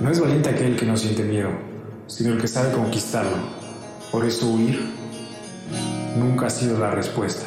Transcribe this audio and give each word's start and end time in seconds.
No 0.00 0.10
es 0.10 0.18
valiente 0.18 0.48
aquel 0.48 0.76
que 0.76 0.86
no 0.86 0.96
siente 0.96 1.22
miedo, 1.22 1.50
sino 2.06 2.32
el 2.32 2.40
que 2.40 2.48
sabe 2.48 2.72
conquistarlo. 2.72 3.36
Por 4.10 4.24
eso 4.24 4.48
huir 4.48 4.80
nunca 6.16 6.46
ha 6.46 6.50
sido 6.50 6.78
la 6.78 6.90
respuesta. 6.90 7.46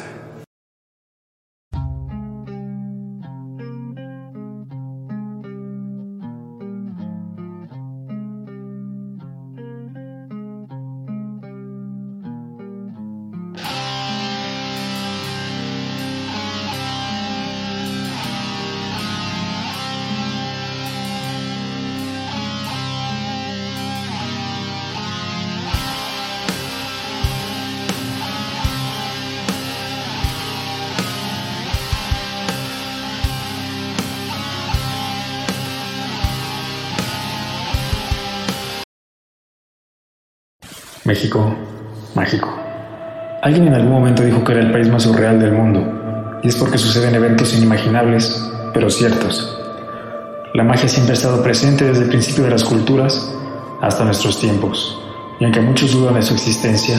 México, 41.04 41.54
mágico. 42.14 42.48
Alguien 43.42 43.66
en 43.66 43.74
algún 43.74 43.92
momento 43.92 44.22
dijo 44.22 44.42
que 44.42 44.52
era 44.52 44.62
el 44.62 44.72
país 44.72 44.88
más 44.88 45.02
surreal 45.02 45.38
del 45.38 45.52
mundo, 45.52 46.40
y 46.42 46.48
es 46.48 46.56
porque 46.56 46.78
suceden 46.78 47.14
eventos 47.14 47.52
inimaginables, 47.52 48.42
pero 48.72 48.88
ciertos. 48.88 49.54
La 50.54 50.64
magia 50.64 50.88
siempre 50.88 51.12
ha 51.12 51.18
estado 51.18 51.42
presente 51.42 51.84
desde 51.84 52.04
el 52.04 52.08
principio 52.08 52.44
de 52.44 52.50
las 52.50 52.64
culturas 52.64 53.30
hasta 53.82 54.02
nuestros 54.02 54.40
tiempos, 54.40 54.98
y 55.38 55.44
aunque 55.44 55.60
muchos 55.60 55.92
dudan 55.92 56.14
de 56.14 56.22
su 56.22 56.32
existencia, 56.32 56.98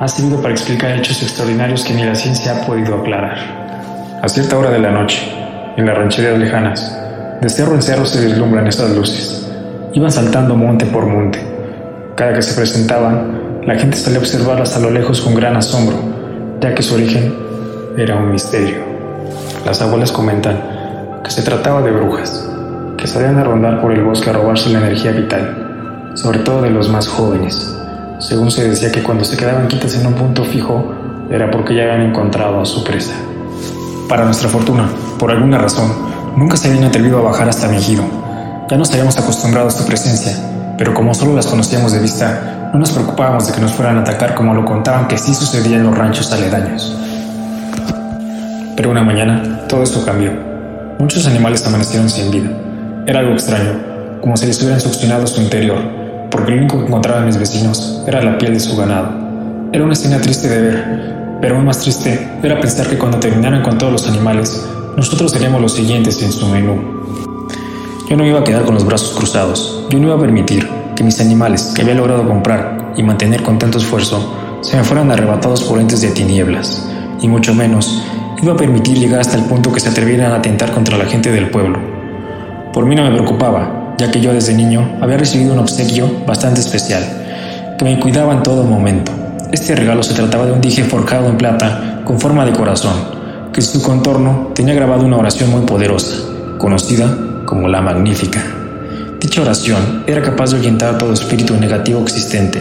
ha 0.00 0.08
servido 0.08 0.40
para 0.40 0.54
explicar 0.54 0.92
hechos 0.92 1.22
extraordinarios 1.22 1.84
que 1.84 1.92
ni 1.92 2.04
la 2.04 2.14
ciencia 2.14 2.56
ha 2.56 2.66
podido 2.66 2.94
aclarar. 2.94 3.36
A 4.22 4.28
cierta 4.30 4.56
hora 4.56 4.70
de 4.70 4.78
la 4.78 4.92
noche, 4.92 5.30
en 5.76 5.84
las 5.84 5.98
rancherías 5.98 6.38
lejanas, 6.38 6.98
de 7.42 7.50
cerro 7.50 7.74
en 7.74 7.82
cerro 7.82 8.06
se 8.06 8.24
vislumbran 8.24 8.66
estas 8.66 8.96
luces. 8.96 9.46
Iban 9.92 10.10
saltando 10.10 10.56
monte 10.56 10.86
por 10.86 11.04
monte. 11.04 11.51
Cada 12.22 12.34
que 12.34 12.42
se 12.42 12.54
presentaban, 12.54 13.62
la 13.66 13.74
gente 13.74 13.96
solía 13.96 14.20
observarlas 14.20 14.76
a 14.76 14.78
lo 14.78 14.92
lejos 14.92 15.20
con 15.20 15.34
gran 15.34 15.56
asombro, 15.56 15.96
ya 16.60 16.72
que 16.72 16.80
su 16.80 16.94
origen 16.94 17.34
era 17.96 18.14
un 18.14 18.30
misterio. 18.30 18.76
Las 19.66 19.82
abuelas 19.82 20.12
comentan 20.12 21.20
que 21.24 21.32
se 21.32 21.42
trataba 21.42 21.82
de 21.82 21.90
brujas, 21.90 22.48
que 22.96 23.08
salían 23.08 23.38
a 23.38 23.42
rondar 23.42 23.80
por 23.80 23.90
el 23.90 24.04
bosque 24.04 24.30
a 24.30 24.34
robarse 24.34 24.70
la 24.70 24.78
energía 24.78 25.10
vital, 25.10 26.12
sobre 26.14 26.38
todo 26.38 26.62
de 26.62 26.70
los 26.70 26.88
más 26.88 27.08
jóvenes. 27.08 27.76
Según 28.20 28.52
se 28.52 28.68
decía 28.68 28.92
que 28.92 29.02
cuando 29.02 29.24
se 29.24 29.36
quedaban 29.36 29.66
quitas 29.66 29.96
en 29.96 30.06
un 30.06 30.14
punto 30.14 30.44
fijo, 30.44 30.94
era 31.28 31.50
porque 31.50 31.74
ya 31.74 31.82
habían 31.82 32.02
encontrado 32.02 32.60
a 32.60 32.64
su 32.64 32.84
presa. 32.84 33.14
Para 34.08 34.24
nuestra 34.24 34.48
fortuna, 34.48 34.88
por 35.18 35.32
alguna 35.32 35.58
razón, 35.58 35.90
nunca 36.36 36.56
se 36.56 36.68
habían 36.68 36.84
atrevido 36.84 37.18
a 37.18 37.22
bajar 37.22 37.48
hasta 37.48 37.66
mi 37.66 37.78
giro. 37.78 38.04
Ya 38.70 38.76
nos 38.76 38.92
habíamos 38.92 39.18
acostumbrado 39.18 39.66
a 39.66 39.72
su 39.72 39.84
presencia, 39.84 40.51
pero 40.82 40.94
como 40.94 41.14
solo 41.14 41.36
las 41.36 41.46
conocíamos 41.46 41.92
de 41.92 42.00
vista, 42.00 42.70
no 42.72 42.80
nos 42.80 42.90
preocupábamos 42.90 43.46
de 43.46 43.52
que 43.52 43.60
nos 43.60 43.70
fueran 43.70 43.98
a 43.98 44.00
atacar 44.00 44.34
como 44.34 44.52
lo 44.52 44.64
contaban 44.64 45.06
que 45.06 45.16
sí 45.16 45.32
sucedía 45.32 45.76
en 45.76 45.84
los 45.84 45.96
ranchos 45.96 46.32
aledaños. 46.32 46.92
Pero 48.74 48.90
una 48.90 49.04
mañana 49.04 49.60
todo 49.68 49.84
esto 49.84 50.04
cambió. 50.04 50.32
Muchos 50.98 51.24
animales 51.28 51.64
amanecieron 51.64 52.10
sin 52.10 52.32
vida. 52.32 52.50
Era 53.06 53.20
algo 53.20 53.34
extraño, 53.34 53.78
como 54.20 54.36
si 54.36 54.46
les 54.46 54.60
hubieran 54.60 54.80
succionado 54.80 55.24
su 55.28 55.40
interior, 55.40 55.78
porque 56.32 56.50
lo 56.50 56.56
único 56.58 56.80
que 56.80 56.86
encontraban 56.86 57.26
mis 57.26 57.38
vecinos 57.38 58.02
era 58.08 58.20
la 58.20 58.36
piel 58.36 58.54
de 58.54 58.58
su 58.58 58.76
ganado. 58.76 59.10
Era 59.72 59.84
una 59.84 59.92
escena 59.92 60.20
triste 60.20 60.48
de 60.48 60.62
ver, 60.62 61.38
pero 61.40 61.54
aún 61.54 61.64
más 61.64 61.78
triste 61.78 62.28
era 62.42 62.58
pensar 62.58 62.88
que 62.88 62.98
cuando 62.98 63.20
terminaran 63.20 63.62
con 63.62 63.78
todos 63.78 63.92
los 63.92 64.08
animales, 64.08 64.68
nosotros 64.96 65.30
seríamos 65.30 65.60
los 65.60 65.74
siguientes 65.74 66.20
en 66.20 66.32
su 66.32 66.48
menú. 66.48 67.04
Yo 68.10 68.16
no 68.16 68.26
iba 68.26 68.40
a 68.40 68.44
quedar 68.44 68.64
con 68.64 68.74
los 68.74 68.84
brazos 68.84 69.16
cruzados, 69.16 69.81
yo 69.92 69.98
no 69.98 70.06
iba 70.06 70.16
a 70.16 70.20
permitir 70.20 70.66
que 70.96 71.04
mis 71.04 71.20
animales, 71.20 71.74
que 71.74 71.82
había 71.82 71.94
logrado 71.94 72.26
comprar 72.26 72.94
y 72.96 73.02
mantener 73.02 73.42
con 73.42 73.58
tanto 73.58 73.76
esfuerzo, 73.76 74.34
se 74.62 74.74
me 74.74 74.84
fueran 74.84 75.10
arrebatados 75.10 75.64
por 75.64 75.78
entes 75.78 76.00
de 76.00 76.10
tinieblas, 76.12 76.88
y 77.20 77.28
mucho 77.28 77.52
menos 77.52 78.02
iba 78.42 78.54
a 78.54 78.56
permitir 78.56 78.96
llegar 78.96 79.20
hasta 79.20 79.36
el 79.36 79.44
punto 79.44 79.70
que 79.70 79.80
se 79.80 79.90
atrevieran 79.90 80.32
a 80.32 80.36
atentar 80.36 80.72
contra 80.72 80.96
la 80.96 81.04
gente 81.04 81.30
del 81.30 81.50
pueblo. 81.50 81.78
Por 82.72 82.86
mí 82.86 82.94
no 82.94 83.04
me 83.04 83.10
preocupaba, 83.10 83.94
ya 83.98 84.10
que 84.10 84.22
yo 84.22 84.32
desde 84.32 84.54
niño 84.54 84.96
había 85.02 85.18
recibido 85.18 85.52
un 85.52 85.58
obsequio 85.58 86.10
bastante 86.26 86.60
especial, 86.60 87.76
que 87.78 87.84
me 87.84 88.00
cuidaba 88.00 88.32
en 88.32 88.42
todo 88.42 88.64
momento. 88.64 89.12
Este 89.52 89.76
regalo 89.76 90.02
se 90.02 90.14
trataba 90.14 90.46
de 90.46 90.52
un 90.52 90.62
dije 90.62 90.84
forjado 90.84 91.28
en 91.28 91.36
plata 91.36 92.00
con 92.06 92.18
forma 92.18 92.46
de 92.46 92.52
corazón, 92.52 92.94
que 93.52 93.60
en 93.60 93.66
su 93.66 93.82
contorno 93.82 94.52
tenía 94.54 94.72
grabado 94.72 95.04
una 95.04 95.18
oración 95.18 95.50
muy 95.50 95.66
poderosa, 95.66 96.16
conocida 96.56 97.14
como 97.44 97.68
la 97.68 97.82
Magnífica. 97.82 98.61
Dicha 99.22 99.40
oración 99.40 100.02
era 100.08 100.20
capaz 100.20 100.50
de 100.50 100.56
ahuyentar 100.56 100.98
todo 100.98 101.12
espíritu 101.12 101.56
negativo 101.56 102.02
existente. 102.02 102.60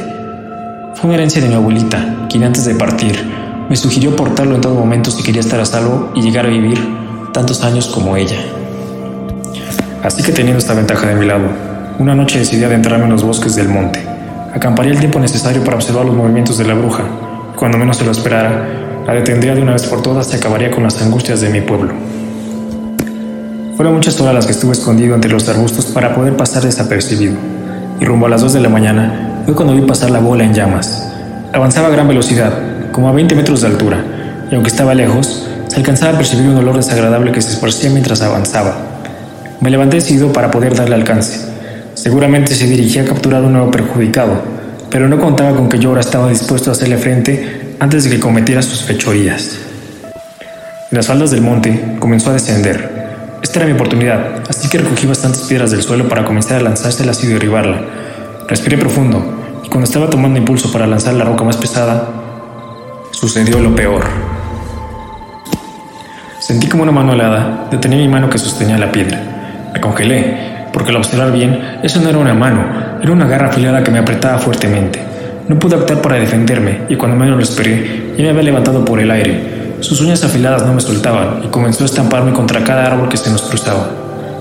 Fue 0.94 1.08
una 1.08 1.16
herencia 1.16 1.42
de 1.42 1.48
mi 1.48 1.56
abuelita, 1.56 2.28
quien 2.30 2.44
antes 2.44 2.66
de 2.66 2.76
partir 2.76 3.18
me 3.68 3.76
sugirió 3.76 4.16
portarlo 4.16 4.54
en 4.54 4.62
todo 4.62 4.76
momento 4.76 5.10
si 5.10 5.24
quería 5.24 5.42
estar 5.42 5.60
a 5.60 5.66
salvo 5.66 6.12
y 6.14 6.22
llegar 6.22 6.46
a 6.46 6.50
vivir 6.50 6.78
tantos 7.34 7.64
años 7.64 7.88
como 7.88 8.16
ella. 8.16 8.38
Así 10.04 10.22
que 10.22 10.34
teniendo 10.34 10.60
esta 10.60 10.76
ventaja 10.76 11.08
de 11.08 11.16
mi 11.16 11.26
lado, 11.26 11.48
una 11.98 12.14
noche 12.14 12.38
decidí 12.38 12.64
adentrarme 12.64 13.06
en 13.06 13.12
los 13.12 13.24
bosques 13.24 13.56
del 13.56 13.68
monte. 13.68 14.00
Acamparía 14.54 14.92
el 14.92 15.00
tiempo 15.00 15.20
necesario 15.20 15.64
para 15.64 15.78
observar 15.78 16.06
los 16.06 16.16
movimientos 16.16 16.60
de 16.60 16.66
la 16.66 16.76
bruja. 16.76 17.06
Cuando 17.56 17.80
menos 17.80 17.98
se 17.98 18.06
lo 18.06 18.12
esperara, 18.12 19.04
la 19.08 19.14
detendría 19.16 19.56
de 19.56 19.64
una 19.64 19.74
vez 19.74 19.88
por 19.88 20.04
todas 20.04 20.32
y 20.32 20.36
acabaría 20.36 20.70
con 20.70 20.84
las 20.84 21.02
angustias 21.02 21.42
de 21.42 21.50
mi 21.50 21.62
pueblo. 21.62 22.21
Fueron 23.82 23.96
muchas 23.96 24.22
horas 24.22 24.36
las 24.36 24.46
que 24.46 24.52
estuve 24.52 24.74
escondido 24.74 25.16
entre 25.16 25.32
los 25.32 25.50
arbustos 25.50 25.88
para 25.88 26.14
poder 26.14 26.38
pasar 26.38 26.62
desapercibido, 26.62 27.34
y 28.00 28.06
rumbo 28.06 28.28
a 28.28 28.30
las 28.30 28.42
2 28.42 28.54
de 28.54 28.60
la 28.60 28.70
mañana 28.70 29.42
fue 29.44 29.56
cuando 29.56 29.74
vi 29.74 29.82
pasar 29.82 30.12
la 30.12 30.20
bola 30.20 30.44
en 30.44 30.54
llamas. 30.54 31.12
Avanzaba 31.52 31.88
a 31.88 31.90
gran 31.90 32.08
velocidad, 32.08 32.54
como 32.92 33.10
a 33.10 33.12
20 33.12 33.34
metros 33.34 33.62
de 33.62 33.68
altura, 33.70 34.06
y 34.52 34.54
aunque 34.54 34.70
estaba 34.70 34.94
lejos, 34.94 35.48
se 35.68 35.78
alcanzaba 35.78 36.14
a 36.14 36.18
percibir 36.18 36.48
un 36.48 36.58
olor 36.58 36.76
desagradable 36.76 37.32
que 37.32 37.42
se 37.42 37.54
esparcía 37.54 37.90
mientras 37.90 38.22
avanzaba. 38.22 38.78
Me 39.62 39.72
levanté 39.72 39.96
decidido 39.96 40.32
para 40.32 40.52
poder 40.52 40.76
darle 40.76 40.94
alcance. 40.94 41.40
Seguramente 41.96 42.54
se 42.54 42.68
dirigía 42.68 43.02
a 43.02 43.06
capturar 43.06 43.42
un 43.42 43.54
nuevo 43.54 43.72
perjudicado, 43.72 44.44
pero 44.92 45.10
no 45.10 45.20
contaba 45.20 45.58
con 45.58 45.70
que 45.70 45.80
yo 45.80 45.90
ahora 45.90 46.02
estaba 46.02 46.30
dispuesto 46.30 46.70
a 46.70 46.74
hacerle 46.74 47.00
frente 47.00 47.78
antes 47.80 48.04
de 48.04 48.12
que 48.12 48.20
cometiera 48.20 48.62
sus 48.62 48.84
fechorías. 48.84 49.58
En 50.92 50.98
las 50.98 51.08
faldas 51.08 51.32
del 51.32 51.42
monte 51.42 51.96
comenzó 52.00 52.30
a 52.30 52.34
descender, 52.34 53.01
esta 53.52 53.60
era 53.60 53.68
mi 53.68 53.74
oportunidad, 53.74 54.44
así 54.48 54.70
que 54.70 54.78
recogí 54.78 55.06
bastantes 55.06 55.42
piedras 55.42 55.72
del 55.72 55.82
suelo 55.82 56.08
para 56.08 56.24
comenzar 56.24 56.56
a 56.56 56.62
lanzárselas 56.62 57.22
y 57.26 57.28
derribarla. 57.28 57.82
Respiré 58.48 58.78
profundo, 58.78 59.22
y 59.62 59.68
cuando 59.68 59.84
estaba 59.84 60.10
tomando 60.10 60.40
impulso 60.40 60.72
para 60.72 60.88
lanzar 60.88 61.16
la 61.16 61.26
roca 61.26 61.44
más 61.44 61.58
pesada, 61.58 62.08
sucedió 63.12 63.60
lo 63.60 63.76
peor. 63.76 64.06
Sentí 66.40 66.70
como 66.70 66.84
una 66.84 66.94
mano 66.94 67.12
helada 67.12 67.68
detenía 67.70 67.98
mi 67.98 68.08
mano 68.08 68.30
que 68.30 68.38
sostenía 68.38 68.78
la 68.78 68.90
piedra. 68.90 69.20
Me 69.74 69.82
congelé, 69.82 70.68
porque 70.72 70.92
al 70.92 70.96
observar 70.96 71.34
bien, 71.34 71.82
eso 71.84 72.00
no 72.00 72.08
era 72.08 72.20
una 72.20 72.34
mano, 72.34 72.64
era 73.02 73.12
una 73.12 73.28
garra 73.28 73.50
afilada 73.50 73.84
que 73.84 73.92
me 73.92 74.00
apretaba 74.00 74.38
fuertemente. 74.38 75.04
No 75.50 75.60
pude 75.60 75.76
optar 75.76 76.02
para 76.02 76.16
defenderme, 76.16 76.84
y 76.88 76.96
cuando 76.96 77.18
menos 77.18 77.36
lo 77.36 77.44
esperé, 77.44 78.14
ya 78.16 78.24
me 78.24 78.30
había 78.30 78.44
levantado 78.44 78.86
por 78.86 79.02
el 79.02 79.12
aire, 79.12 79.61
sus 79.82 80.00
uñas 80.00 80.24
afiladas 80.24 80.66
no 80.66 80.74
me 80.74 80.82
soltaban 80.82 81.44
y 81.44 81.48
comenzó 81.48 81.84
a 81.84 81.88
estamparme 81.88 82.34
contra 82.34 82.64
cada 82.64 82.86
árbol 82.86 83.10
que 83.10 83.18
se 83.18 83.32
nos 83.32 83.42
cruzaba. 83.42 83.90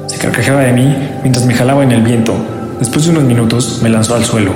Se 0.06 0.18
carcajeaba 0.18 0.60
de 0.60 0.72
mí 0.72 0.96
mientras 1.22 1.46
me 1.46 1.54
jalaba 1.54 1.82
en 1.82 1.92
el 1.92 2.02
viento. 2.02 2.34
Después 2.78 3.04
de 3.04 3.10
unos 3.10 3.25
minutos 3.25 3.81
me 3.82 3.88
lanzó 3.88 4.14
al 4.14 4.25
suelo. 4.25 4.52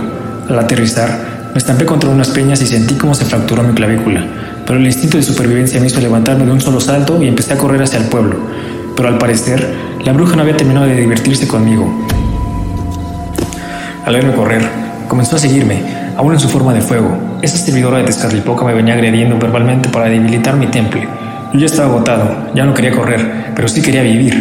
Al 0.48 0.58
aterrizar, 0.58 1.50
me 1.52 1.58
estampé 1.58 1.86
contra 1.86 2.10
unas 2.10 2.28
peñas 2.28 2.60
y 2.60 2.66
sentí 2.66 2.96
cómo 2.96 3.14
se 3.14 3.25
fracturó 3.25 3.62
mi 3.62 3.72
clavícula. 3.72 4.26
Pero 4.66 4.78
el 4.78 4.86
instinto 4.86 5.16
de 5.16 5.22
supervivencia 5.22 5.81
me 5.81 5.86
hizo 5.86 6.00
levantarme 6.00 6.44
de 6.44 6.52
un 6.52 6.60
solo 6.60 6.81
salto 6.81 7.22
y 7.22 7.28
empecé 7.28 7.54
a 7.54 7.58
correr 7.58 7.82
hacia 7.82 7.98
el 7.98 8.06
pueblo. 8.06 8.37
Pero 8.94 9.08
al 9.08 9.19
parecer, 9.19 9.75
la 10.04 10.12
bruja 10.12 10.37
no 10.37 10.42
había 10.42 10.56
terminado 10.56 10.87
de 10.87 10.96
divertirse 10.96 11.48
conmigo. 11.48 12.06
Al 14.04 14.14
verme 14.14 14.34
correr, 14.34 14.69
comenzó 15.08 15.37
a 15.37 15.38
seguirme, 15.38 15.82
aún 16.16 16.34
en 16.34 16.40
su 16.40 16.48
forma 16.48 16.75
de 16.75 16.82
fuego. 16.82 17.33
Esa 17.44 17.58
servidora 17.58 17.99
de 17.99 18.05
Tezcatlipoca 18.05 18.64
me 18.64 18.73
venía 18.73 18.94
agrediendo 18.94 19.37
verbalmente 19.37 19.91
para 19.91 20.08
debilitar 20.08 20.56
mi 20.56 20.67
temple. 20.69 21.06
Yo 21.52 21.61
ya 21.61 21.67
estaba 21.67 21.91
agotado, 21.91 22.55
ya 22.55 22.64
no 22.64 22.73
quería 22.73 22.91
correr, 22.91 23.52
pero 23.55 23.69
sí 23.69 23.82
quería 23.82 24.02
vivir. 24.02 24.32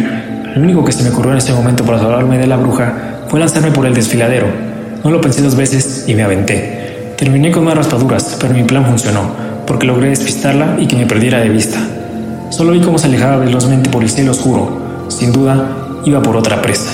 Lo 0.54 0.62
único 0.62 0.82
que 0.82 0.90
se 0.90 1.02
me 1.02 1.10
ocurrió 1.10 1.32
en 1.32 1.36
ese 1.36 1.52
momento 1.52 1.84
para 1.84 1.98
salvarme 1.98 2.38
de 2.38 2.46
la 2.46 2.56
bruja 2.56 2.94
fue 3.28 3.38
lanzarme 3.38 3.72
por 3.72 3.84
el 3.84 3.92
desfiladero. 3.92 4.46
No 5.04 5.10
lo 5.10 5.20
pensé 5.20 5.42
dos 5.42 5.54
veces 5.54 6.06
y 6.08 6.14
me 6.14 6.22
aventé. 6.22 7.12
Terminé 7.18 7.50
con 7.50 7.64
más 7.64 7.76
raspaduras, 7.76 8.38
pero 8.40 8.54
mi 8.54 8.62
plan 8.62 8.86
funcionó, 8.86 9.20
porque 9.66 9.86
logré 9.86 10.08
despistarla 10.08 10.76
y 10.78 10.86
que 10.86 10.96
me 10.96 11.04
perdiera 11.04 11.40
de 11.40 11.50
vista. 11.50 11.80
Solo 12.48 12.72
vi 12.72 12.80
cómo 12.80 12.96
se 12.96 13.08
alejaba 13.08 13.36
velozmente 13.36 13.90
por 13.90 14.02
el 14.02 14.08
cielo 14.08 14.30
oscuro. 14.30 15.04
Sin 15.08 15.30
duda, 15.30 15.68
iba 16.06 16.22
por 16.22 16.38
otra 16.38 16.62
presa. 16.62 16.90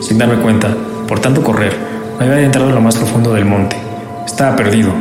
sin 0.00 0.18
darme 0.18 0.42
cuenta, 0.42 0.76
por 1.06 1.20
tanto 1.20 1.40
correr, 1.40 1.91
me 2.18 2.24
había 2.24 2.38
adentrado 2.38 2.68
en 2.68 2.74
lo 2.74 2.80
más 2.80 2.96
profundo 2.96 3.32
del 3.34 3.44
monte. 3.44 3.76
Estaba 4.26 4.56
perdido. 4.56 4.92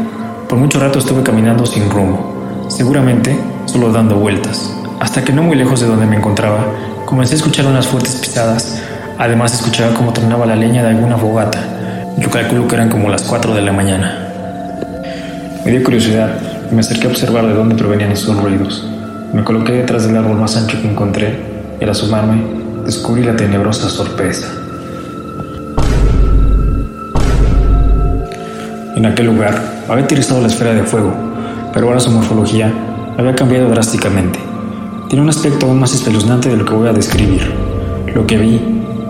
Por 0.47 0.57
mucho 0.57 0.79
rato 0.79 0.99
estuve 0.99 1.23
caminando 1.23 1.65
sin 1.65 1.89
rumbo, 1.89 2.67
seguramente 2.69 3.37
solo 3.65 3.91
dando 3.91 4.15
vueltas, 4.15 4.75
hasta 4.99 5.23
que 5.23 5.31
no 5.31 5.43
muy 5.43 5.55
lejos 5.55 5.79
de 5.79 5.87
donde 5.87 6.05
me 6.05 6.17
encontraba, 6.17 6.65
comencé 7.05 7.35
a 7.35 7.37
escuchar 7.37 7.65
unas 7.65 7.87
fuertes 7.87 8.15
pisadas. 8.15 8.81
Además 9.17 9.53
escuchaba 9.53 9.93
cómo 9.93 10.13
tronaba 10.13 10.45
la 10.45 10.55
leña 10.55 10.83
de 10.83 10.89
alguna 10.89 11.17
fogata. 11.17 11.59
Yo 12.17 12.29
calculo 12.29 12.67
que 12.67 12.75
eran 12.75 12.89
como 12.89 13.09
las 13.09 13.23
4 13.23 13.53
de 13.53 13.61
la 13.61 13.71
mañana. 13.71 14.27
Me 15.63 15.71
dio 15.71 15.83
curiosidad 15.83 16.29
y 16.69 16.73
me 16.75 16.81
acerqué 16.81 17.07
a 17.07 17.09
observar 17.11 17.45
de 17.47 17.53
dónde 17.53 17.75
provenían 17.75 18.11
esos 18.11 18.35
ruidos. 18.35 18.85
Me 19.33 19.43
coloqué 19.43 19.73
detrás 19.73 20.05
del 20.05 20.17
árbol 20.17 20.37
más 20.37 20.57
ancho 20.57 20.81
que 20.81 20.89
encontré 20.89 21.39
y 21.79 21.83
al 21.83 21.91
asomarme 21.91 22.43
descubrí 22.85 23.23
la 23.23 23.35
tenebrosa 23.35 23.89
sorpresa. 23.89 24.60
En 29.01 29.07
aquel 29.07 29.25
lugar 29.25 29.83
había 29.89 30.03
utilizado 30.03 30.41
la 30.41 30.45
esfera 30.45 30.75
de 30.75 30.83
fuego, 30.83 31.11
pero 31.73 31.87
ahora 31.87 31.99
su 31.99 32.11
morfología 32.11 32.71
había 33.17 33.33
cambiado 33.33 33.67
drásticamente. 33.67 34.37
Tiene 35.09 35.23
un 35.23 35.29
aspecto 35.29 35.65
aún 35.65 35.79
más 35.79 35.95
espeluznante 35.95 36.49
de 36.49 36.57
lo 36.57 36.65
que 36.65 36.75
voy 36.75 36.87
a 36.87 36.93
describir. 36.93 37.51
Lo 38.13 38.27
que 38.27 38.37
vi 38.37 38.61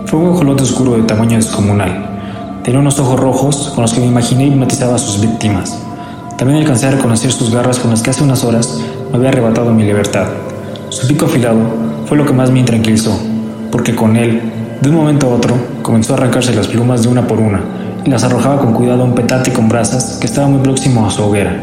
fue 0.06 0.20
un 0.20 0.30
guajolote 0.30 0.62
oscuro 0.62 0.92
de 0.92 1.02
tamaño 1.02 1.36
descomunal. 1.36 2.62
Tenía 2.64 2.80
unos 2.80 2.98
ojos 3.00 3.20
rojos 3.20 3.72
con 3.74 3.82
los 3.82 3.92
que 3.92 4.00
me 4.00 4.06
imaginé 4.06 4.46
hipnotizaba 4.46 4.94
a 4.94 4.98
sus 4.98 5.20
víctimas. 5.20 5.78
También 6.38 6.60
alcancé 6.60 6.86
a 6.86 6.92
reconocer 6.92 7.30
sus 7.30 7.50
garras 7.50 7.78
con 7.78 7.90
las 7.90 8.00
que 8.00 8.08
hace 8.08 8.24
unas 8.24 8.44
horas 8.44 8.80
me 9.10 9.18
había 9.18 9.28
arrebatado 9.28 9.74
mi 9.74 9.84
libertad. 9.84 10.28
Su 10.88 11.06
pico 11.06 11.26
afilado 11.26 11.60
fue 12.06 12.16
lo 12.16 12.24
que 12.24 12.32
más 12.32 12.50
me 12.50 12.60
intranquilizó, 12.60 13.14
porque 13.70 13.94
con 13.94 14.16
él, 14.16 14.40
de 14.80 14.88
un 14.88 14.96
momento 14.96 15.26
a 15.26 15.34
otro, 15.34 15.54
comenzó 15.82 16.14
a 16.14 16.16
arrancarse 16.16 16.54
las 16.54 16.68
plumas 16.68 17.02
de 17.02 17.08
una 17.08 17.26
por 17.28 17.38
una 17.38 17.81
y 18.04 18.10
las 18.10 18.24
arrojaba 18.24 18.58
con 18.58 18.74
cuidado 18.74 19.02
a 19.02 19.04
un 19.04 19.14
petate 19.14 19.52
con 19.52 19.68
brasas 19.68 20.18
que 20.20 20.26
estaba 20.26 20.48
muy 20.48 20.60
próximo 20.62 21.06
a 21.06 21.10
su 21.10 21.22
hoguera. 21.22 21.56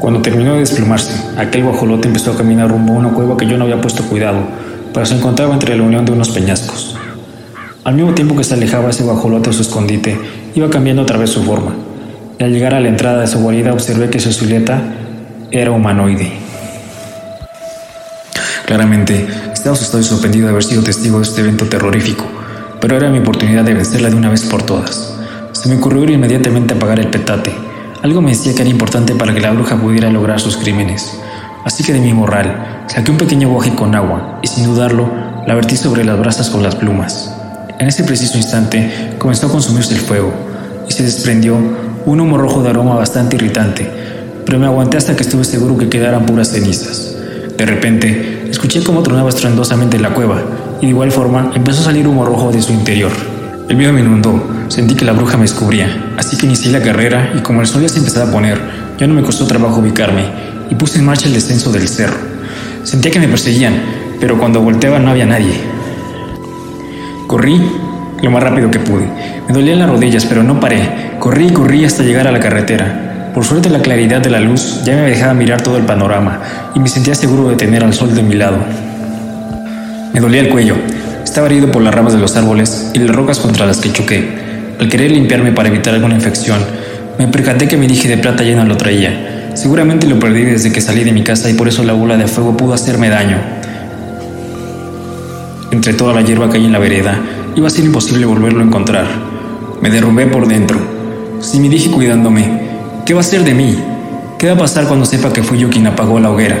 Cuando 0.00 0.20
terminó 0.20 0.54
de 0.54 0.60
desplumarse, 0.60 1.12
aquel 1.36 1.64
guajolote 1.64 2.08
empezó 2.08 2.32
a 2.32 2.36
caminar 2.36 2.68
rumbo 2.68 2.94
a 2.94 2.96
una 2.96 3.10
cueva 3.10 3.36
que 3.36 3.46
yo 3.46 3.56
no 3.56 3.64
había 3.64 3.80
puesto 3.80 4.02
cuidado, 4.04 4.40
pero 4.92 5.06
se 5.06 5.14
encontraba 5.14 5.54
entre 5.54 5.76
la 5.76 5.84
unión 5.84 6.04
de 6.04 6.12
unos 6.12 6.30
peñascos. 6.30 6.96
Al 7.84 7.94
mismo 7.94 8.12
tiempo 8.12 8.36
que 8.36 8.44
se 8.44 8.54
alejaba 8.54 8.90
ese 8.90 9.04
guajolote 9.04 9.50
a 9.50 9.52
su 9.52 9.62
escondite, 9.62 10.18
iba 10.54 10.68
cambiando 10.70 11.02
otra 11.02 11.18
vez 11.18 11.30
su 11.30 11.42
forma, 11.44 11.74
y 12.38 12.44
al 12.44 12.52
llegar 12.52 12.74
a 12.74 12.80
la 12.80 12.88
entrada 12.88 13.20
de 13.20 13.26
su 13.26 13.38
guarida 13.38 13.72
observé 13.72 14.10
que 14.10 14.20
su 14.20 14.32
silueta 14.32 14.80
era 15.50 15.70
humanoide. 15.70 16.32
Claramente, 18.66 19.26
estaba 19.52 19.74
asustado 19.74 20.00
y 20.00 20.04
sorprendido 20.04 20.46
de 20.46 20.50
haber 20.50 20.64
sido 20.64 20.82
testigo 20.82 21.18
de 21.18 21.24
este 21.24 21.42
evento 21.42 21.66
terrorífico, 21.66 22.24
pero 22.82 22.96
era 22.96 23.10
mi 23.10 23.20
oportunidad 23.20 23.62
de 23.62 23.74
vencerla 23.74 24.10
de 24.10 24.16
una 24.16 24.28
vez 24.28 24.42
por 24.42 24.64
todas. 24.64 25.14
Se 25.52 25.68
me 25.68 25.76
ocurrió 25.76 26.02
inmediatamente 26.04 26.74
a 26.74 26.76
apagar 26.76 26.98
el 26.98 27.06
petate. 27.06 27.54
Algo 28.02 28.20
me 28.20 28.32
decía 28.32 28.52
que 28.54 28.62
era 28.62 28.70
importante 28.70 29.14
para 29.14 29.32
que 29.32 29.40
la 29.40 29.52
bruja 29.52 29.76
pudiera 29.76 30.10
lograr 30.10 30.40
sus 30.40 30.56
crímenes. 30.56 31.16
Así 31.64 31.84
que 31.84 31.92
de 31.92 32.00
mi 32.00 32.12
morral 32.12 32.84
saqué 32.88 33.12
un 33.12 33.18
pequeño 33.18 33.48
boje 33.48 33.72
con 33.76 33.94
agua 33.94 34.40
y 34.42 34.48
sin 34.48 34.64
dudarlo 34.64 35.08
la 35.46 35.54
vertí 35.54 35.76
sobre 35.76 36.04
las 36.04 36.18
brasas 36.18 36.50
con 36.50 36.64
las 36.64 36.74
plumas. 36.74 37.32
En 37.78 37.86
ese 37.86 38.02
preciso 38.02 38.36
instante 38.36 39.14
comenzó 39.16 39.46
a 39.46 39.52
consumirse 39.52 39.94
el 39.94 40.00
fuego 40.00 40.32
y 40.88 40.92
se 40.92 41.04
desprendió 41.04 41.56
un 42.04 42.20
humo 42.20 42.36
rojo 42.36 42.64
de 42.64 42.70
aroma 42.70 42.96
bastante 42.96 43.36
irritante, 43.36 43.88
pero 44.44 44.58
me 44.58 44.66
aguanté 44.66 44.96
hasta 44.96 45.14
que 45.14 45.22
estuve 45.22 45.44
seguro 45.44 45.78
que 45.78 45.88
quedaran 45.88 46.26
puras 46.26 46.48
cenizas. 46.48 47.11
De 47.62 47.66
repente, 47.66 48.48
escuché 48.50 48.82
cómo 48.82 49.04
tronaba 49.04 49.28
estruendosamente 49.28 49.96
la 50.00 50.12
cueva, 50.12 50.42
y 50.80 50.86
de 50.86 50.88
igual 50.88 51.12
forma 51.12 51.52
empezó 51.54 51.82
a 51.82 51.84
salir 51.84 52.08
humo 52.08 52.24
rojo 52.24 52.50
de 52.50 52.60
su 52.60 52.72
interior. 52.72 53.12
El 53.68 53.76
miedo 53.76 53.92
me 53.92 54.00
inundó, 54.00 54.64
sentí 54.66 54.96
que 54.96 55.04
la 55.04 55.12
bruja 55.12 55.36
me 55.36 55.44
descubría, 55.44 56.12
así 56.16 56.36
que 56.36 56.46
inicié 56.46 56.72
la 56.72 56.82
carrera 56.82 57.34
y 57.36 57.38
como 57.38 57.60
el 57.60 57.68
sol 57.68 57.82
ya 57.82 57.88
se 57.88 58.00
empezaba 58.00 58.28
a 58.28 58.32
poner, 58.32 58.58
ya 58.98 59.06
no 59.06 59.14
me 59.14 59.22
costó 59.22 59.46
trabajo 59.46 59.78
ubicarme 59.78 60.24
y 60.70 60.74
puse 60.74 60.98
en 60.98 61.04
marcha 61.04 61.28
el 61.28 61.34
descenso 61.34 61.70
del 61.70 61.86
cerro. 61.86 62.16
Sentía 62.82 63.12
que 63.12 63.20
me 63.20 63.28
perseguían, 63.28 63.74
pero 64.18 64.36
cuando 64.40 64.60
volteaba 64.60 64.98
no 64.98 65.12
había 65.12 65.26
nadie. 65.26 65.54
Corrí 67.28 67.60
lo 68.22 68.30
más 68.32 68.42
rápido 68.42 68.72
que 68.72 68.80
pude. 68.80 69.06
Me 69.46 69.54
dolían 69.54 69.78
las 69.78 69.88
rodillas, 69.88 70.26
pero 70.26 70.42
no 70.42 70.58
paré. 70.58 71.12
Corrí 71.20 71.46
y 71.46 71.52
corrí 71.52 71.84
hasta 71.84 72.02
llegar 72.02 72.26
a 72.26 72.32
la 72.32 72.40
carretera. 72.40 73.11
Por 73.34 73.44
suerte 73.44 73.70
la 73.70 73.80
claridad 73.80 74.20
de 74.20 74.30
la 74.30 74.40
luz 74.40 74.82
ya 74.84 74.94
me 74.94 75.02
dejaba 75.02 75.34
mirar 75.34 75.62
todo 75.62 75.76
el 75.76 75.84
panorama 75.84 76.40
y 76.74 76.80
me 76.80 76.88
sentía 76.88 77.14
seguro 77.14 77.48
de 77.48 77.56
tener 77.56 77.82
al 77.82 77.94
sol 77.94 78.14
de 78.14 78.22
mi 78.22 78.34
lado. 78.34 78.58
Me 80.12 80.20
dolía 80.20 80.40
el 80.40 80.48
cuello. 80.48 80.76
Estaba 81.24 81.46
herido 81.46 81.70
por 81.70 81.82
las 81.82 81.94
ramas 81.94 82.12
de 82.12 82.18
los 82.18 82.36
árboles 82.36 82.90
y 82.92 82.98
las 82.98 83.14
rocas 83.14 83.38
contra 83.38 83.66
las 83.66 83.78
que 83.78 83.92
choqué. 83.92 84.74
Al 84.78 84.88
querer 84.88 85.10
limpiarme 85.10 85.52
para 85.52 85.68
evitar 85.68 85.94
alguna 85.94 86.14
infección, 86.14 86.60
me 87.18 87.28
percaté 87.28 87.68
que 87.68 87.76
mi 87.76 87.86
dije 87.86 88.08
de 88.08 88.18
plata 88.18 88.42
llena 88.42 88.64
lo 88.64 88.76
traía. 88.76 89.52
Seguramente 89.54 90.06
lo 90.06 90.18
perdí 90.18 90.42
desde 90.44 90.72
que 90.72 90.80
salí 90.80 91.04
de 91.04 91.12
mi 91.12 91.22
casa 91.22 91.48
y 91.48 91.54
por 91.54 91.68
eso 91.68 91.84
la 91.84 91.92
bola 91.92 92.16
de 92.16 92.26
fuego 92.26 92.56
pudo 92.56 92.74
hacerme 92.74 93.08
daño. 93.08 93.38
Entre 95.70 95.94
toda 95.94 96.12
la 96.12 96.22
hierba 96.22 96.50
que 96.50 96.58
hay 96.58 96.66
en 96.66 96.72
la 96.72 96.78
vereda, 96.78 97.18
Iba 97.54 97.66
a 97.66 97.70
ser 97.70 97.84
imposible 97.84 98.24
volverlo 98.24 98.60
a 98.60 98.66
encontrar. 98.66 99.06
Me 99.82 99.90
derrumbé 99.90 100.26
por 100.26 100.48
dentro. 100.48 100.78
Si 101.40 101.60
me 101.60 101.68
dije 101.68 101.90
cuidándome, 101.90 102.71
¿qué 103.04 103.14
va 103.14 103.20
a 103.20 103.24
ser 103.24 103.44
de 103.44 103.54
mí? 103.54 103.76
¿Qué 104.38 104.46
va 104.48 104.54
a 104.54 104.58
pasar 104.58 104.86
cuando 104.86 105.06
sepa 105.06 105.32
que 105.32 105.42
fui 105.42 105.58
yo 105.58 105.70
quien 105.70 105.86
apagó 105.86 106.18
la 106.18 106.30
hoguera? 106.30 106.58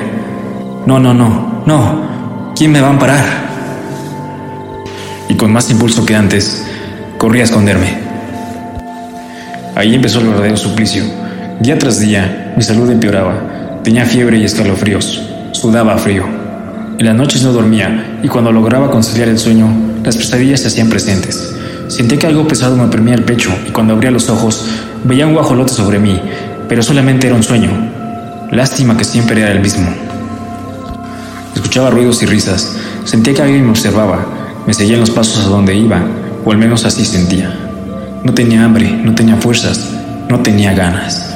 No, 0.86 0.98
no, 0.98 1.14
no, 1.14 1.62
no. 1.66 2.52
¿Quién 2.56 2.72
me 2.72 2.80
va 2.80 2.88
a 2.88 2.90
amparar? 2.90 3.24
Y 5.28 5.34
con 5.34 5.52
más 5.52 5.70
impulso 5.70 6.04
que 6.04 6.14
antes, 6.14 6.66
corrí 7.18 7.40
a 7.40 7.44
esconderme. 7.44 7.98
Ahí 9.74 9.94
empezó 9.94 10.20
el 10.20 10.28
verdadero 10.28 10.56
suplicio. 10.56 11.04
Día 11.60 11.78
tras 11.78 11.98
día, 12.00 12.52
mi 12.56 12.62
salud 12.62 12.90
empeoraba. 12.90 13.80
Tenía 13.82 14.04
fiebre 14.04 14.38
y 14.38 14.44
escalofríos. 14.44 15.22
Sudaba 15.52 15.96
frío. 15.98 16.24
En 16.98 17.06
las 17.06 17.14
noches 17.14 17.42
no 17.42 17.52
dormía 17.52 18.20
y 18.22 18.28
cuando 18.28 18.52
lograba 18.52 18.90
conciliar 18.90 19.28
el 19.28 19.38
sueño, 19.38 19.66
las 20.04 20.16
pesadillas 20.16 20.60
se 20.60 20.68
hacían 20.68 20.88
presentes. 20.88 21.54
Sentí 21.92 22.16
que 22.16 22.26
algo 22.26 22.48
pesado 22.48 22.74
me 22.74 22.84
oprimía 22.84 23.12
el 23.12 23.22
pecho 23.22 23.50
y 23.68 23.70
cuando 23.70 23.92
abría 23.92 24.10
los 24.10 24.30
ojos 24.30 24.64
veía 25.04 25.26
un 25.26 25.34
guajolote 25.34 25.74
sobre 25.74 25.98
mí, 25.98 26.18
pero 26.66 26.82
solamente 26.82 27.26
era 27.26 27.36
un 27.36 27.42
sueño. 27.42 27.68
Lástima 28.50 28.96
que 28.96 29.04
siempre 29.04 29.42
era 29.42 29.52
el 29.52 29.60
mismo. 29.60 29.90
Escuchaba 31.54 31.90
ruidos 31.90 32.22
y 32.22 32.26
risas. 32.26 32.78
Sentía 33.04 33.34
que 33.34 33.42
alguien 33.42 33.64
me 33.64 33.72
observaba. 33.72 34.24
Me 34.66 34.72
seguían 34.72 35.00
los 35.00 35.10
pasos 35.10 35.44
a 35.44 35.50
donde 35.50 35.74
iba, 35.74 36.02
o 36.42 36.50
al 36.50 36.56
menos 36.56 36.86
así 36.86 37.04
sentía. 37.04 37.54
No 38.24 38.32
tenía 38.32 38.64
hambre, 38.64 38.90
no 38.90 39.14
tenía 39.14 39.36
fuerzas, 39.36 39.90
no 40.30 40.40
tenía 40.40 40.72
ganas. 40.72 41.28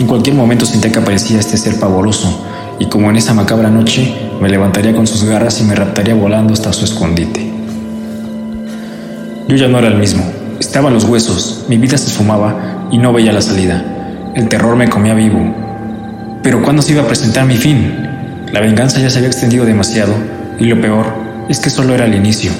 En 0.00 0.06
cualquier 0.06 0.36
momento 0.36 0.64
sentía 0.64 0.90
que 0.90 1.00
aparecía 1.00 1.38
este 1.38 1.58
ser 1.58 1.78
pavoroso, 1.78 2.46
y 2.78 2.86
como 2.86 3.10
en 3.10 3.16
esa 3.16 3.34
macabra 3.34 3.68
noche, 3.68 4.30
me 4.40 4.48
levantaría 4.48 4.94
con 4.94 5.06
sus 5.06 5.24
garras 5.24 5.60
y 5.60 5.64
me 5.64 5.74
raptaría 5.74 6.14
volando 6.14 6.54
hasta 6.54 6.72
su 6.72 6.86
escondite. 6.86 7.61
Yo 9.52 9.58
ya 9.58 9.68
no 9.68 9.80
era 9.80 9.88
el 9.88 9.98
mismo. 9.98 10.24
Estaba 10.58 10.88
en 10.88 10.94
los 10.94 11.04
huesos, 11.04 11.66
mi 11.68 11.76
vida 11.76 11.98
se 11.98 12.06
esfumaba 12.06 12.88
y 12.90 12.96
no 12.96 13.12
veía 13.12 13.34
la 13.34 13.42
salida. 13.42 14.32
El 14.34 14.48
terror 14.48 14.76
me 14.76 14.88
comía 14.88 15.12
vivo. 15.12 16.40
Pero 16.42 16.62
¿cuándo 16.62 16.80
se 16.80 16.92
iba 16.92 17.02
a 17.02 17.06
presentar 17.06 17.44
mi 17.44 17.58
fin? 17.58 17.92
La 18.50 18.60
venganza 18.60 18.98
ya 18.98 19.10
se 19.10 19.18
había 19.18 19.28
extendido 19.28 19.66
demasiado 19.66 20.14
y 20.58 20.64
lo 20.64 20.80
peor 20.80 21.04
es 21.50 21.60
que 21.60 21.68
solo 21.68 21.92
era 21.92 22.06
el 22.06 22.14
inicio. 22.14 22.50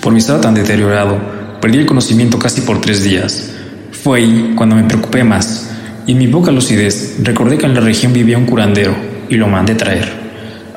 Por 0.00 0.12
mi 0.12 0.18
estado 0.18 0.40
tan 0.40 0.54
deteriorado, 0.54 1.18
perdí 1.60 1.78
el 1.78 1.86
conocimiento 1.86 2.36
casi 2.36 2.62
por 2.62 2.80
tres 2.80 3.04
días. 3.04 3.52
Fue 3.92 4.18
ahí 4.18 4.54
cuando 4.56 4.74
me 4.74 4.82
preocupé 4.82 5.22
más 5.22 5.70
y 6.04 6.12
en 6.12 6.18
mi 6.18 6.26
poca 6.26 6.50
lucidez 6.50 7.14
recordé 7.22 7.58
que 7.58 7.66
en 7.66 7.74
la 7.74 7.80
región 7.80 8.12
vivía 8.12 8.38
un 8.38 8.46
curandero 8.46 8.96
y 9.28 9.36
lo 9.36 9.46
mandé 9.46 9.76
traer. 9.76 10.10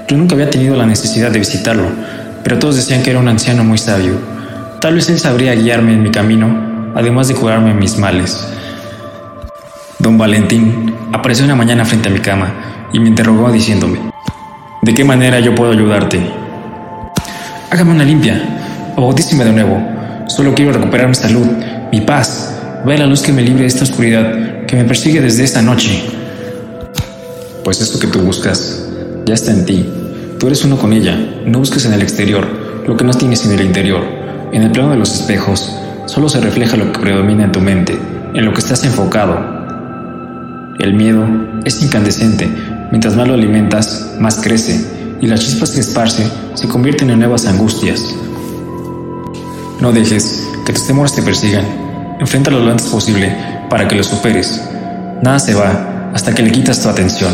Yo 0.07 0.17
nunca 0.17 0.35
había 0.35 0.51
tenido 0.51 0.75
la 0.75 0.85
necesidad 0.85 1.31
de 1.31 1.39
visitarlo, 1.39 1.89
pero 2.43 2.59
todos 2.59 2.75
decían 2.75 3.01
que 3.01 3.09
era 3.09 3.19
un 3.19 3.27
anciano 3.27 3.63
muy 3.63 3.79
sabio. 3.79 4.36
Tal 4.79 4.93
vez 4.93 5.09
él 5.09 5.19
sabría 5.19 5.55
guiarme 5.55 5.93
en 5.93 6.03
mi 6.03 6.11
camino, 6.11 6.91
además 6.93 7.27
de 7.27 7.33
curarme 7.33 7.73
mis 7.73 7.97
males. 7.97 8.47
Don 9.97 10.19
Valentín 10.19 10.93
apareció 11.11 11.45
una 11.45 11.55
mañana 11.55 11.83
frente 11.83 12.09
a 12.09 12.11
mi 12.11 12.19
cama 12.19 12.53
y 12.93 12.99
me 12.99 13.09
interrogó 13.09 13.51
diciéndome, 13.51 13.99
¿de 14.83 14.93
qué 14.93 15.03
manera 15.03 15.39
yo 15.39 15.55
puedo 15.55 15.71
ayudarte? 15.71 16.19
Hágame 17.71 17.91
una 17.91 18.03
limpia, 18.03 18.93
o 18.95 19.01
bautíceme 19.01 19.45
de 19.45 19.51
nuevo. 19.51 19.81
Solo 20.27 20.53
quiero 20.53 20.71
recuperar 20.73 21.07
mi 21.07 21.15
salud, 21.15 21.47
mi 21.91 22.01
paz. 22.01 22.53
Ve 22.85 22.99
la 22.99 23.07
luz 23.07 23.23
que 23.23 23.33
me 23.33 23.41
libre 23.41 23.61
de 23.61 23.67
esta 23.67 23.83
oscuridad 23.83 24.65
que 24.67 24.75
me 24.75 24.83
persigue 24.83 25.21
desde 25.21 25.43
esta 25.43 25.63
noche. 25.63 26.03
Pues 27.63 27.81
esto 27.81 27.99
que 27.99 28.07
tú 28.07 28.19
buscas 28.19 28.87
ya 29.25 29.33
está 29.33 29.51
en 29.51 29.65
ti. 29.65 29.89
Tú 30.39 30.45
eres 30.45 30.63
uno 30.63 30.77
con 30.77 30.93
ella. 30.93 31.17
No 31.45 31.59
busques 31.59 31.83
en 31.85 31.93
el 31.93 32.03
exterior 32.03 32.47
lo 32.85 32.95
que 32.95 33.03
no 33.03 33.13
tienes 33.13 33.43
en 33.45 33.53
el 33.53 33.65
interior. 33.65 34.16
En 34.53 34.63
el 34.63 34.71
plano 34.71 34.91
de 34.91 34.97
los 34.97 35.13
espejos 35.13 35.77
solo 36.05 36.29
se 36.29 36.39
refleja 36.39 36.77
lo 36.77 36.91
que 36.91 36.99
predomina 36.99 37.43
en 37.43 37.51
tu 37.51 37.59
mente, 37.59 37.99
en 38.33 38.45
lo 38.45 38.53
que 38.53 38.59
estás 38.59 38.83
enfocado. 38.85 39.37
El 40.79 40.93
miedo 40.93 41.27
es 41.65 41.81
incandescente. 41.81 42.47
Mientras 42.91 43.15
más 43.15 43.27
lo 43.27 43.33
alimentas, 43.33 44.15
más 44.19 44.37
crece. 44.37 45.17
Y 45.19 45.27
las 45.27 45.41
chispas 45.41 45.71
que 45.71 45.81
esparce 45.81 46.25
se 46.53 46.67
convierten 46.67 47.09
en 47.09 47.19
nuevas 47.19 47.45
angustias. 47.45 48.15
No 49.81 49.91
dejes 49.91 50.47
que 50.65 50.73
tus 50.73 50.87
temores 50.87 51.13
te 51.13 51.21
persigan. 51.21 51.65
Enfréntalo 52.19 52.59
lo 52.59 52.71
antes 52.71 52.87
posible 52.87 53.35
para 53.69 53.87
que 53.87 53.95
lo 53.95 54.03
superes. 54.03 54.63
Nada 55.21 55.39
se 55.39 55.55
va 55.55 56.11
hasta 56.13 56.33
que 56.33 56.43
le 56.43 56.51
quitas 56.51 56.81
tu 56.81 56.89
atención. 56.89 57.33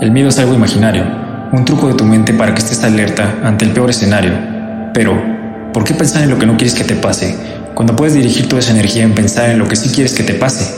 El 0.00 0.12
miedo 0.12 0.28
es 0.28 0.38
algo 0.38 0.54
imaginario, 0.54 1.04
un 1.52 1.64
truco 1.64 1.88
de 1.88 1.94
tu 1.94 2.04
mente 2.04 2.32
para 2.34 2.54
que 2.54 2.60
estés 2.60 2.84
alerta 2.84 3.34
ante 3.42 3.64
el 3.64 3.72
peor 3.72 3.90
escenario. 3.90 4.32
Pero, 4.94 5.29
¿por 5.72 5.84
qué 5.84 5.94
pensar 5.94 6.22
en 6.22 6.30
lo 6.30 6.38
que 6.38 6.46
no 6.46 6.56
quieres 6.56 6.74
que 6.74 6.84
te 6.84 6.94
pase 6.94 7.36
cuando 7.74 7.96
puedes 7.96 8.14
dirigir 8.14 8.48
toda 8.48 8.60
esa 8.60 8.72
energía 8.72 9.04
en 9.04 9.14
pensar 9.14 9.50
en 9.50 9.58
lo 9.58 9.68
que 9.68 9.76
sí 9.76 9.90
quieres 9.90 10.14
que 10.14 10.22
te 10.22 10.34
pase? 10.34 10.74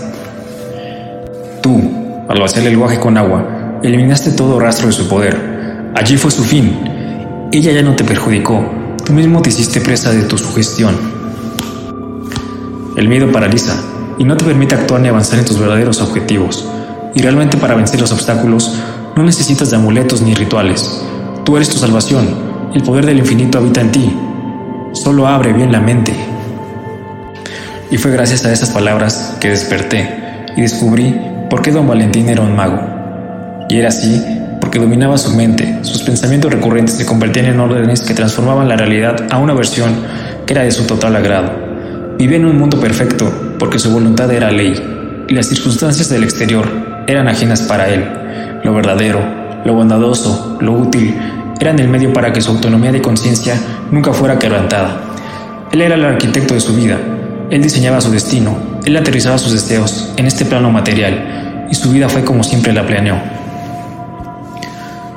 Tú, 1.63 1.81
al 2.29 2.43
hacer 2.43 2.67
el 2.67 2.77
guaje 2.77 2.99
con 2.99 3.17
agua, 3.17 3.81
eliminaste 3.83 4.33
todo 4.33 4.61
rastro 4.61 4.89
de 4.89 4.93
su 4.93 5.09
poder. 5.09 5.93
Allí 5.95 6.17
fue 6.17 6.31
su 6.31 6.45
fin. 6.45 7.49
Ella 7.53 7.73
ya 7.73 7.83
no 7.83 7.95
te 7.95 8.05
perjudicó, 8.05 8.65
tú 9.05 9.13
mismo 9.13 9.43
te 9.43 9.51
hiciste 9.51 9.81
presa 9.81 10.11
de 10.13 10.23
tu 10.23 10.39
sugestión. 10.39 10.97
El 12.97 13.09
miedo 13.09 13.31
paraliza 13.31 13.75
y 14.19 14.25
no 14.25 14.37
te 14.37 14.45
permite 14.45 14.75
actuar 14.75 15.01
ni 15.01 15.09
avanzar 15.09 15.39
en 15.39 15.45
tus 15.45 15.59
verdaderos 15.59 16.01
objetivos. 16.01 16.67
Y 17.15 17.23
realmente 17.23 17.57
para 17.57 17.75
vencer 17.75 18.01
los 18.01 18.13
obstáculos 18.13 18.75
no 19.17 19.23
necesitas 19.23 19.71
de 19.71 19.77
amuletos 19.77 20.23
ni 20.23 20.35
rituales. 20.35 21.03
Tú 21.45 21.57
eres 21.57 21.69
tu 21.69 21.79
salvación. 21.79 22.27
El 22.75 22.83
poder 22.83 23.05
del 23.05 23.19
infinito 23.19 23.59
habita 23.59 23.81
en 23.81 23.93
ti. 23.93 24.17
Solo 24.93 25.27
abre 25.27 25.53
bien 25.53 25.73
la 25.73 25.81
mente. 25.81 26.15
Y 27.91 27.97
fue 27.97 28.11
gracias 28.11 28.45
a 28.45 28.53
esas 28.53 28.71
palabras 28.71 29.37
que 29.41 29.49
desperté 29.49 30.09
y 30.57 30.61
descubrí 30.61 31.19
por 31.49 31.63
qué 31.63 31.71
don 31.71 31.89
Valentín 31.89 32.29
era 32.29 32.43
un 32.43 32.55
mago. 32.55 32.79
Y 33.69 33.79
era 33.79 33.89
así 33.89 34.23
porque 34.61 34.79
dominaba 34.79 35.19
su 35.19 35.35
mente, 35.35 35.79
sus 35.83 36.03
pensamientos 36.03 36.53
recurrentes 36.53 36.97
se 36.97 37.07
convertían 37.07 37.47
en 37.47 37.61
órdenes 37.61 38.03
que 38.03 38.15
transformaban 38.15 38.69
la 38.69 38.77
realidad 38.77 39.27
a 39.31 39.39
una 39.39 39.55
versión 39.55 39.95
que 40.47 40.53
era 40.53 40.63
de 40.63 40.71
su 40.71 40.87
total 40.87 41.17
agrado. 41.17 41.51
Vivía 42.19 42.37
en 42.37 42.45
un 42.45 42.59
mundo 42.59 42.79
perfecto 42.79 43.57
porque 43.59 43.79
su 43.79 43.91
voluntad 43.91 44.31
era 44.31 44.51
ley 44.51 44.75
y 45.29 45.35
las 45.35 45.47
circunstancias 45.47 46.09
del 46.11 46.25
exterior 46.25 47.05
eran 47.07 47.29
ajenas 47.29 47.63
para 47.63 47.89
él. 47.89 48.07
Lo 48.63 48.75
verdadero, 48.75 49.21
lo 49.65 49.75
bondadoso, 49.75 50.59
lo 50.61 50.73
útil, 50.73 51.19
eran 51.61 51.79
el 51.79 51.89
medio 51.89 52.13
para 52.13 52.33
que 52.33 52.41
su 52.41 52.51
autonomía 52.51 52.93
de 52.93 53.03
conciencia 53.03 53.57
nunca 53.91 54.13
fuera 54.13 54.39
quebrantada. 54.39 55.15
Él 55.73 55.81
era 55.81 55.95
el 55.95 56.05
arquitecto 56.05 56.55
de 56.55 56.61
su 56.61 56.75
vida, 56.75 56.99
él 57.51 57.63
diseñaba 57.63 58.01
su 58.01 58.11
destino, 58.11 58.57
él 58.85 58.97
aterrizaba 58.97 59.39
sus 59.39 59.53
deseos 59.53 60.13
en 60.17 60.27
este 60.27 60.45
plano 60.45 60.71
material, 60.71 61.67
y 61.71 61.75
su 61.75 61.91
vida 61.91 62.09
fue 62.09 62.25
como 62.25 62.43
siempre 62.43 62.73
la 62.73 62.87
planeó. 62.87 63.17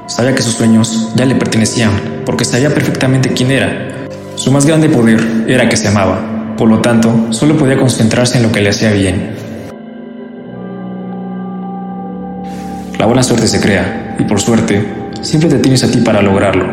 Sabía 0.07 0.35
que 0.35 0.41
sus 0.41 0.53
sueños 0.53 1.11
ya 1.15 1.25
le 1.25 1.35
pertenecían, 1.35 1.91
porque 2.25 2.45
sabía 2.45 2.69
perfectamente 2.69 3.33
quién 3.33 3.51
era. 3.51 4.07
Su 4.35 4.51
más 4.51 4.65
grande 4.65 4.89
poder 4.89 5.45
era 5.47 5.67
que 5.67 5.77
se 5.77 5.87
amaba, 5.87 6.55
por 6.57 6.69
lo 6.69 6.79
tanto, 6.79 7.27
solo 7.31 7.57
podía 7.57 7.77
concentrarse 7.77 8.37
en 8.37 8.43
lo 8.43 8.51
que 8.51 8.61
le 8.61 8.69
hacía 8.69 8.91
bien. 8.91 9.35
La 12.97 13.05
buena 13.05 13.23
suerte 13.23 13.47
se 13.47 13.59
crea, 13.59 14.15
y 14.19 14.23
por 14.23 14.39
suerte, 14.39 14.85
siempre 15.21 15.49
te 15.49 15.59
tienes 15.59 15.83
a 15.83 15.91
ti 15.91 15.99
para 15.99 16.21
lograrlo. 16.21 16.65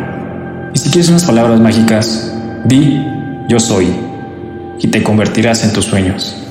Y 0.75 0.79
si 0.79 0.91
quieres 0.91 1.11
unas 1.11 1.25
palabras 1.25 1.61
mágicas, 1.61 2.33
di 2.65 3.05
yo 3.49 3.61
soy, 3.61 3.89
y 4.81 4.89
te 4.89 5.03
convertirás 5.03 5.65
en 5.65 5.73
tus 5.73 5.87
sueños. 5.87 6.42